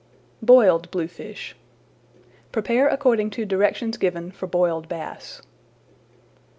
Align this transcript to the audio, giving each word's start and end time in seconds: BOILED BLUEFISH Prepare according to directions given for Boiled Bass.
BOILED 0.41 0.89
BLUEFISH 0.89 1.55
Prepare 2.51 2.87
according 2.87 3.29
to 3.29 3.45
directions 3.45 3.97
given 3.97 4.31
for 4.31 4.47
Boiled 4.47 4.89
Bass. 4.89 5.43